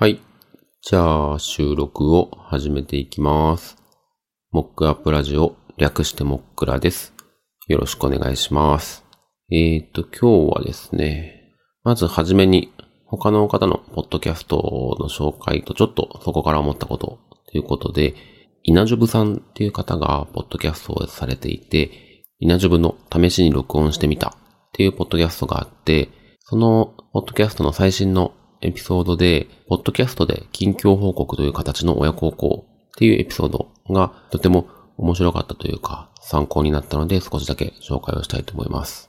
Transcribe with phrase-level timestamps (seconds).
[0.00, 0.20] はい。
[0.80, 3.76] じゃあ、収録を始めていきます。
[4.52, 7.12] モックアップラジオ、略してモックラです。
[7.66, 9.04] よろしくお願いします。
[9.50, 12.72] えーと、今日はですね、まずはじめに、
[13.06, 17.18] 他の方のポッドキャストの紹介とちょっとそこから思ったこと
[17.50, 18.14] ということで、
[18.62, 24.32] 稲ジョブさんっていう方がポッドキャストをされていて、稲ジョブの試しに録音してみたっ
[24.74, 26.08] ていうポッドキャストがあって、
[26.44, 39.08] そのポッドキャストの最新のエピソードで、ポッドキャストで近況報告という形の親孝行っていうエピソードがとても面白かったというか参考になったので少しだけ紹介をしたいと思います。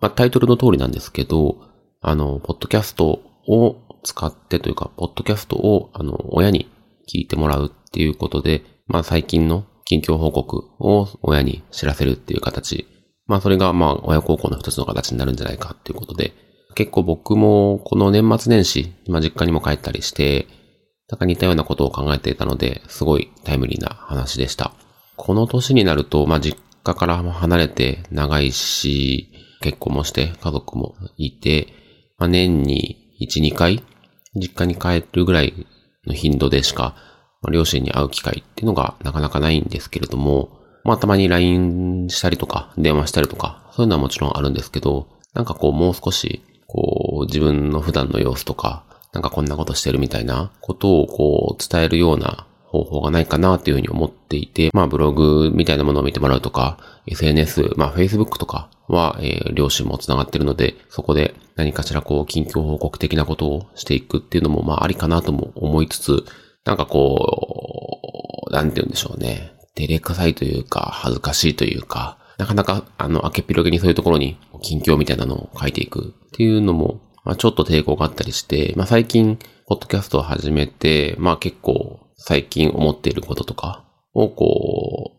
[0.00, 1.56] まあ、タイトルの通りなんですけど、
[2.00, 6.70] あの、ポッドキャストを使ってというか、ポッドキャストをあの、親に
[7.12, 12.86] 聞いてもらうっていうことで、まあ最近の近況報告を親に知らせるっていう形。
[13.26, 16.32] まあそれがまあ親孝行の一つの形になるんじゃないかっていうことで、
[16.74, 20.46] 結構僕もこの年末年始、ま実家にも帰ったりして、
[21.10, 24.72] なんか似たようなことを考えていたので、すごいタイムリーな話でした。
[25.16, 31.68] この年になると、まあ実家から離れて長いし、結婚もして家族もいて、
[32.18, 33.82] まあ年に1、2回
[34.34, 35.66] 実家に帰るぐらい
[36.06, 36.94] の頻度でしか、
[37.42, 40.50] まあ両親に会う機会っていうのがなかなかないんですけれども、
[40.84, 66.24] まあたまに LINE したりとか、電話したりとか、そういうのはもちろんあるんですけど、なんかこうもう少し、こう自分の普段の様子とか、なんかこんなことしてるみたいなことをこう伝えるような方法がないかなっていうふうに思っていて、まあブログみたいなものを見てもらうとか、SNS、まあ Facebook とかは、えー両親も繋がってるので、そこで何かしらこう近況報告的なことをしていくっていうのもまあありかなとも思いつつ、
[66.66, 69.52] なんかこう、なんて言うんでしょうね。
[69.74, 85.18] 照れくさいというか、恥ずかしいというか、なかなか、あの、明けっぴろげにそういうところに、近況みたいなのを書いていくっていうのも、まあちょっと抵抗があったりして、まあ最近、ポッドキャストを始めて、まあ結構、最近思っていることとかをこう、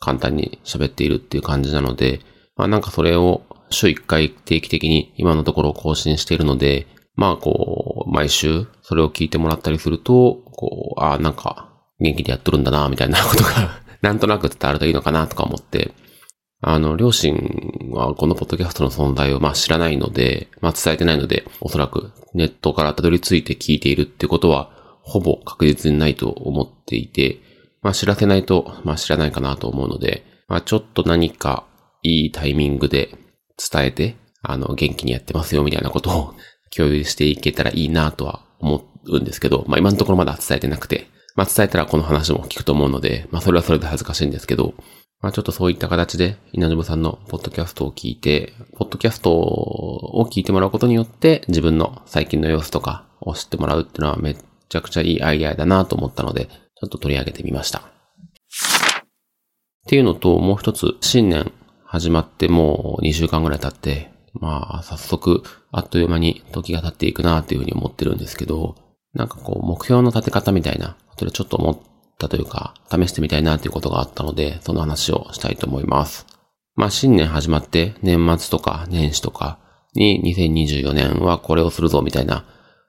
[0.00, 2.20] 簡単に喋っているっていう感じなので、
[2.56, 11.68] まあなんかそれを週1回定期的に今のところ更新しているので、まあこう、毎週それを聞いてもらったりすると、こう、ああ、なんか
[12.00, 15.92] 元気でやっとるんだな、みたいなことが なんとなく伝わるといいのかなとか思って、
[16.60, 24.70] あの、両親はこのポッドキャストの存在をまあ知らないので、まあ伝えてないので、おそらくネットからたどり着いて聞いているってことは、
[25.02, 27.40] ほぼ確実にないと思っていて、
[27.80, 31.64] まあ知らせないと、まあ知らないかなと思うので、まあちょっと何か
[32.02, 33.10] いいタイミングで
[33.70, 36.34] 伝えて、あの、元気にやってますよみたいなことを
[36.76, 44.74] 共有していけたらいいなとは思うんですけど、まあ今のところまだ伝えてなくて、まあ伝えたらこの話も聞くと思うので、まあそれはそれで恥ずかしいんですけど、
[45.20, 54.36] まあちょっとそういった形で、稲沼さんのポッドキャストを聞いて、ポッドキャストを聞いてもらうことによって、自分の最近の様子とかを知ってもらうっていうのはめっ
[54.68, 57.80] ちゃくちゃいいアイデアだなと思ったので、ちょっと取り上げてみました。
[57.80, 57.82] っ
[59.88, 61.50] ていうのと、もう一つ、新年
[61.84, 65.42] 始まってもう2週間ぐらい経って、まあ早速、
[65.72, 68.76] あっという間に時が経っていくなというふうに思ってるんですけど、
[69.14, 76.26] なんかこう、目標の立て方みたいな、それちょっと思ってたというか、試してみたいなということがあったので、その話をしたいと思います。
[76.74, 79.58] まあ新年始まって、年末とか年始とか
[79.94, 82.44] に2024年はこれをするぞみたいな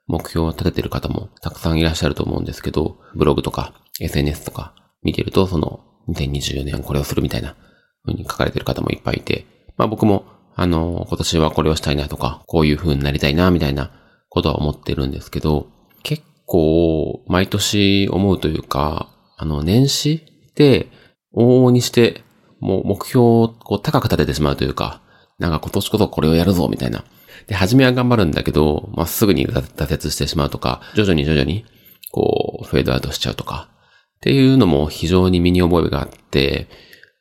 [0.06, 7.56] 目標を立ててる方もたくさんいらっしゃると思うんですけど、ブログとか SNS とか見てると、その2024年これをするみたいな
[8.04, 10.24] 風に書かれてる方もいっぱいいて、まあ僕も
[10.56, 13.92] あの、今年はこれをしたいなとか、こういう風になりたいなみたいな
[14.28, 15.68] ことは思ってるんですけど、
[16.02, 19.08] 結構毎年思うというか、
[19.40, 20.88] あの、年始って
[21.34, 22.22] 往々にして
[22.60, 25.00] もう目標をこう高く立ててしまうというか、
[25.38, 27.04] なんか今年こそこれをやるぞみたいな。
[27.46, 31.64] で、初めは頑張るんだけど、まあ、すぐに挫折してしまうとか、徐々に徐々に、
[32.12, 33.70] こう、フェードアウトしちゃうとか、
[34.16, 36.68] っていうのも非常に身に覚えがあって、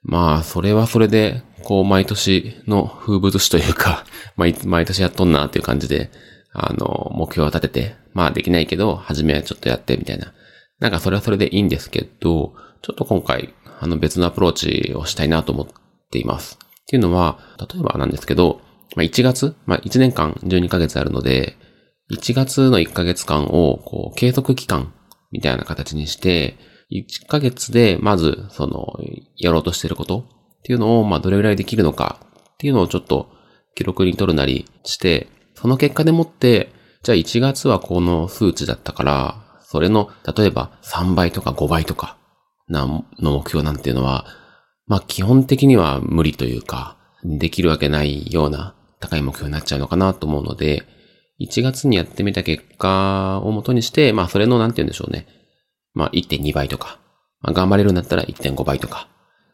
[0.04, 4.04] まあ、それはそれで、こう、毎年の風物詩というか、
[4.36, 6.12] 毎毎年やっとんなっていう感じで、
[6.52, 10.34] あの、目標を立てて、まあできないけど、初めはちょっとやってみたいな。
[10.80, 15.68] なんかそれはそれでいいんですけど、ちょっと今回、あの別のアプローチをしたいなと思っ
[16.12, 16.58] ています。
[16.62, 18.62] っていうのは、例えばなんですけど、
[18.96, 21.58] まあ1月、まあ1年間12ヶ月あるので、
[22.12, 24.94] 1月の1ヶ月間を、こう、継続期間
[25.32, 26.58] みたいな形にして、
[26.92, 28.98] 1ヶ月でまず、その、
[29.38, 32.20] やろうとしていることっていうのを、まあどれぐらいできるのか
[32.54, 33.30] っていうのをちょっと
[33.76, 36.72] 記録に取るなりして、その結果でもって、
[37.04, 42.18] じゃあ1月はこの数値だったから、それの、例えば3倍とか5倍とか、
[42.68, 44.26] な、の目標なんていうのは、
[44.88, 50.88] まあ基本的には無理というか、できるわけないような高い目標になっちゃうのかなと思うので、
[51.40, 55.28] 1月にやってみた結果をもとにして、まあそれのなんて言うんでしょうね。
[55.94, 56.98] まあ1.2倍とか、
[57.42, 59.08] まあ、頑張れるんだったら1.5倍とか、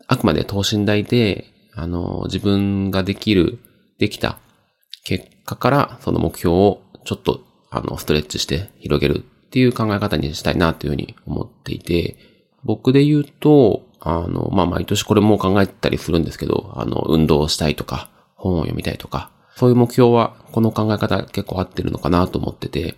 [0.08, 3.60] あくまで等身大で、あの、自分ができる、
[4.00, 4.38] できた
[5.04, 9.26] 結果からその目標をちょっと、あの、ストレッチして広げる
[9.56, 12.18] っていう考え方にしたいなというふうに思っていて、
[12.66, 22.96] 僕で言うと、あの、まあ、毎年これも考えたりするんですけど、あの、運動したいとか、本を読みたいとか、そういう目標は、この考え方結構合ってるのかなと思ってて、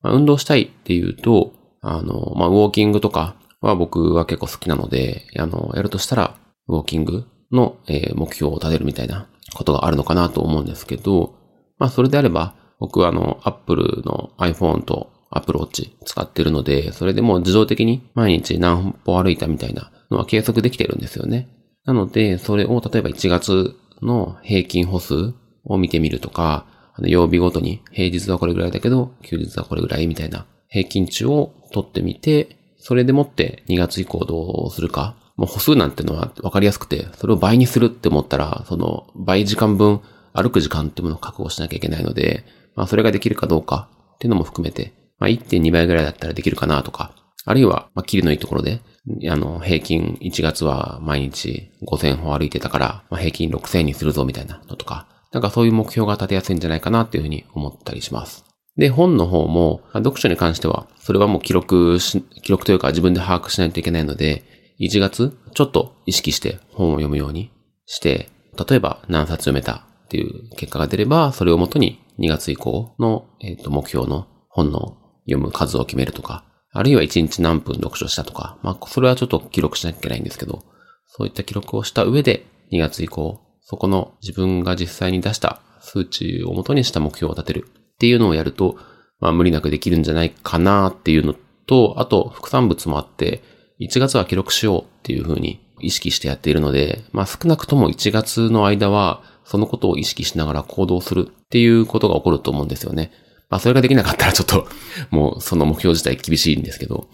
[0.00, 1.52] まあ、運動したいっていうと、
[1.82, 6.38] あの、まあ、ウォーキングとかは僕は結構好きなので、あの、やるとしたら、
[6.68, 11.34] ウォーキングの、えー、目標を立てるみたいなことがあるのかなと思うんですけど、
[11.76, 21.48] まあ、それであれば、僕はあの、Apple の iPhone と Apple Watch 使ってるので、それでもう自動的に毎日何歩歩いたみたいなのは計測できてるんですよね。
[21.84, 25.34] なので、それを例えば1月の平均歩数
[25.64, 35.16] を見てみるとか、あの曜日ごとに平日はこれぐらいだけど、休日はこれぐらいみたいな平均値を取ってみて、それでもって2月以降どうするか。
[35.36, 40.00] もう歩数なんてのは分かりやすくて、それを倍にするって思ったら、その倍時間分
[40.32, 42.44] 歩く時間ってものを確保しなきゃいけないので、
[42.74, 48.82] まあそれができるかどうかっていうのも含めて、まあ1.2倍ぐらいだったらできるかなとか、あるいは、まあ、キリのいいところで、
[49.30, 58.44] あの、平均1月は毎日5000歩歩いてたから、まあ、平均6000にするぞみたいなのとか、なんかそういう目標が立てやすいんじゃないかなっていうふうに思ったりします。
[58.76, 64.44] で、本の方も、読書に関しては、それはもう記録し、記録というか自分で把握しないといけないので、
[64.78, 67.50] 1月、ちょっと意識して本を読むように
[67.86, 68.28] して、
[68.68, 74.97] 例えば何冊読めたっていう結果が出れば、それをもとに2月以降の、えー、と目標の本の
[75.28, 80.64] 読む数を決めるとか、あるいは1日何分読書したとか、まあ、それはちょっと記録しなきゃいけないんですけど、
[81.06, 88.76] そういった記録をした上で、2月以降、そこの自分が実際に出した数値をもとにした目標を立てるっていうのをやると、
[89.20, 91.34] まあ無理なくできるんじゃないかなっていうの
[91.66, 93.42] と、あと副産物もあって、
[93.80, 103.12] 1月は記録しようっていうふうに意識してやっているので、まあ少なくとも1月の間は、そのことを意識しながら行動するっていうことが起こると思うんですよね。
[103.48, 104.68] まあそれができなかったらちょっと、
[105.10, 107.08] もうその目標自体厳しいんですけど、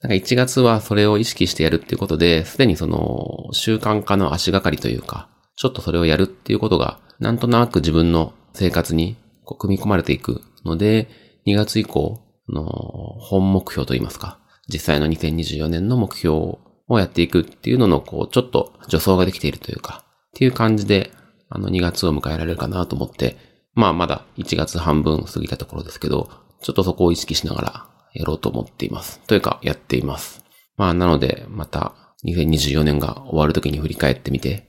[0.00, 11.08] なんか1月はそれを意識してやるっていうことで、すでにその習慣化の足がかりというか、ちょっとそれをやるっていうことが、なんとなく自分の生活にこう組み込まれていくので、
[11.46, 14.38] 2月以降の本目標といいますか、
[14.72, 16.58] 実際の2024年の目標
[16.88, 21.10] をやっていくっていうのの、こう、ちょっと助走ができているというか、っていう感じで、
[21.48, 23.36] あの2月を迎えられるかなと思って、
[23.78, 26.28] まあまだ1月半分過ぎたところですけど、
[26.60, 29.20] ちょっとそこを意識しながらやろうと思っています。
[29.28, 30.44] というか、やっています。
[30.76, 31.94] まあなので、また
[32.26, 34.68] 2024年が終わる時に振り返ってみて、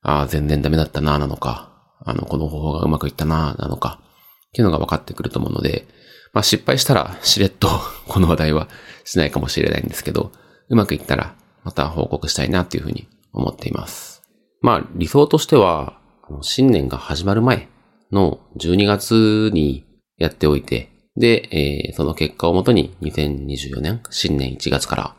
[0.00, 1.70] ああ、全然ダメだったな、なのか、
[2.00, 5.86] あの、この方法がうまくいったな、なのか、っていうのが分かってくると思うので、
[6.32, 7.68] まあ失敗したらしれっと
[8.08, 8.68] この話題は
[9.04, 10.32] しないかもしれないんですけど、
[10.70, 14.22] うまくいったらまた報告したいなっていうふうに思っています。
[14.62, 15.98] まあ理想としては、
[16.40, 17.68] 新年が始まる前
[18.12, 19.84] の12月に
[20.16, 25.16] やっておいて、で、えー、その結果をもとに2024年新年1月から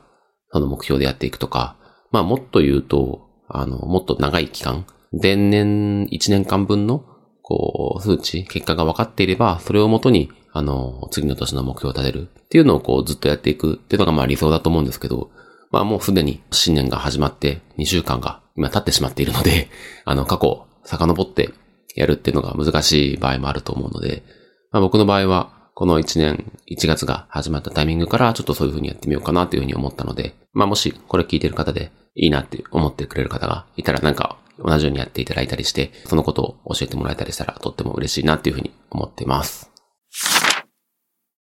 [0.52, 1.76] その目標でやっていくとか、
[2.12, 7.06] まあもっと言うと、あの、もっと長い期間、前年1年間分の、
[7.42, 12.30] こう、数値、結果が分かっていれば、それをもとに、あの、次の年の目標を立てる。
[12.46, 13.76] っていうのをこうずっとやっていく。
[13.76, 15.30] っていうのがまあ理想だと思うんですけど、
[15.72, 19.70] まあもうすでに新年が始まって2週間が今経ってしまっているので、
[20.06, 21.50] あの過去遡って
[21.98, 24.24] やるっていうのが難しい場合もあると思うので、
[24.72, 39.72] まあ僕の場合はこの1年1月が始まったタイミングからちょっとそういう風にやってみようかなという風に思ったので、まあもしこれ聞いてる方でいいなって思ってくれる方がいたらなんか同じようにやっていただいたりして、そのことを教えてもらえたりしたらとっても嬉しいなっていう風に思っています。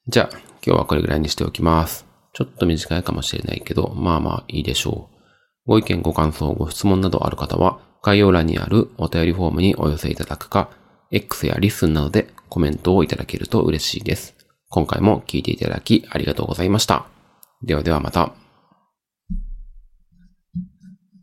[0.08, 2.06] じゃあ今日はこれぐらいにしておきます。
[2.34, 5.15] ちょっと短いかもしれないけど、まあまあいいでしょう。
[5.66, 10.70] ご意見、ご感想、ご質問などある方は、概要欄にあるお便りフォームにお寄せいただくか、
[11.12, 14.36] X やリスンなどでコメントをいただけると嬉しいです。
[14.70, 17.08] 今回も聞いていただきありがとうございました。
[17.64, 18.45] ではではまた。